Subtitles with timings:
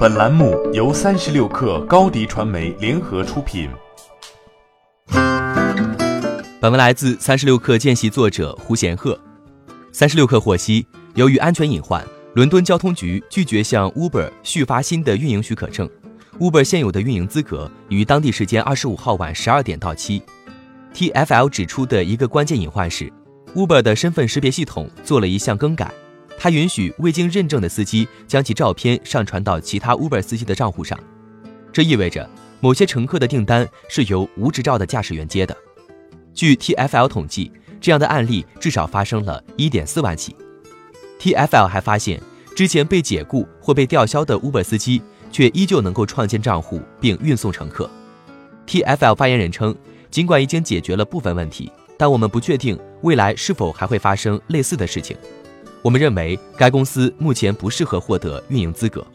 [0.00, 3.68] 本栏目由三十六氪高低传媒联合出品。
[6.58, 9.20] 本文来自三十六氪见习作者胡贤鹤。
[9.92, 10.86] 三十六氪获悉，
[11.16, 12.02] 由于安全隐患，
[12.32, 15.86] 伦敦交通局拒绝向 Uber 续发新的运营许可证。
[16.38, 20.22] Uber 现有的运营资格于当地时间二十五号晚十二点到期。
[20.94, 23.12] TFL 指出的一个关键隐患是
[23.54, 25.92] ，Uber 的身份识别系统做了一项更改。
[26.42, 30.98] 他允许未经认证的司机将其照片上传到其他 Uber 司机的账户上，
[31.70, 32.26] 这意味着
[32.60, 35.54] 某些乘客的订单是由无执照的驾驶员接的。
[36.32, 40.34] 据 TFL 统计，这样的案例至少发生了一点四万起。
[41.20, 42.18] TFL 还发现，
[42.56, 47.90] 之前被解雇或被吊销的 Uber 司机却依旧能够创建账户并运送乘客。
[48.66, 49.76] TFL 发言人称，
[50.10, 55.14] 尽管已经解决了部分问题，但我们不确定未来是否还会发生类似的事情。
[55.82, 59.06] 我们认为该公司目前不适合获得运营资格。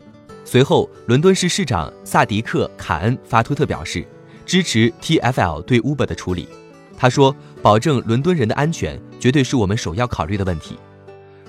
[0.44, 4.06] 随后，伦敦市市长萨迪克·卡恩发推特表示，
[4.46, 6.48] 支持 TFL 对 Uber 的处理。
[6.98, 10.78] 他说：“保证伦敦人的安全绝对是我们首要考虑的问题。”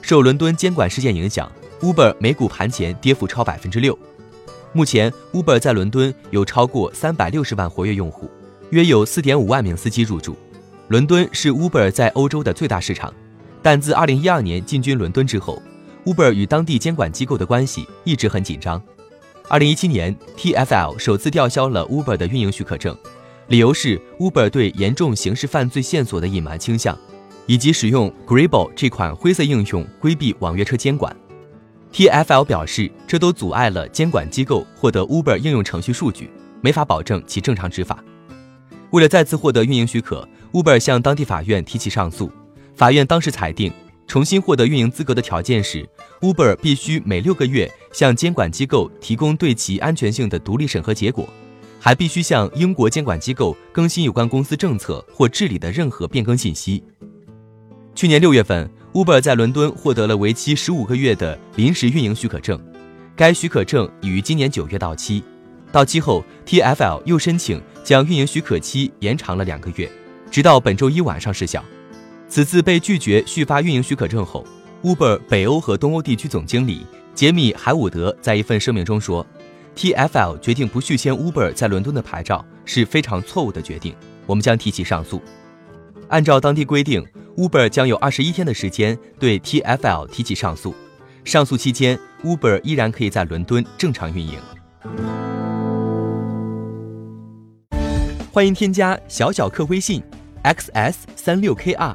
[0.03, 3.99] 受伦敦监管事件影响，Uber 美股盘前跌幅超百分之六。
[4.73, 8.31] 目前，Uber 在伦敦有超过三百六十万活跃用户，
[8.71, 10.37] 约有四点五万名司机入驻。
[10.89, 13.13] 伦敦是 Uber 在欧洲的最大市场。
[13.67, 15.61] 但自2012年进军伦敦之后
[16.05, 18.81] ，Uber 与当地监管机构的关系一直很紧张。
[19.49, 22.97] 2017年，TFL 首次吊销了 Uber 的运营许可证，
[23.49, 26.97] 理由是 Uber 对严重刑事犯罪线索的隐瞒倾向，
[27.47, 31.17] 以及使用 Grable 这款灰色应用规避网约车监管。
[31.93, 37.99] TFL 表示，这都阻碍了监管机构获得 Uber 应用程序数据，没法保证其正常执法。
[38.93, 42.31] 为了再次获得运营许可，Uber 向当地法院提起上诉。
[42.77, 43.73] 法院当时裁定，
[44.07, 45.89] 重新获得运营资格的条件是
[46.21, 51.27] ，Uber 必须每六个月向监管机构提供对其安全性的独立审核结果，
[51.81, 56.85] 还必须向英国监管机构更新有关公司政策或治理的任何变更信息。
[57.95, 62.61] 去年六月份，Uber 在伦敦获得了为期十五个月的临时运营许可证，
[63.17, 65.23] 该许可证已于今年九月到期。
[65.73, 69.91] 到期后，TFL 又申请将运营许可期延长了两个月，
[70.31, 71.65] 直到本周一晚上失效。
[72.29, 74.45] 此次被拒绝续发运营许可证后
[74.83, 79.25] ，Uber 北欧和东欧地区总经理杰米·海伍德在一份声明中说
[79.77, 83.95] ：“TFL 决定不续签 Uber 在伦敦的牌照是非常错误的决定，
[84.27, 85.23] 我们将提起上诉。”
[86.09, 87.05] 按照当地规定
[87.37, 90.75] ，Uber 将有二十一天的时间对 TFL 提起上诉，
[91.25, 94.39] 上诉期间，Uber 依然可以在伦敦正常运营。
[98.33, 100.03] 欢迎添加小小客微信
[100.43, 101.95] ：xs 三六 kr。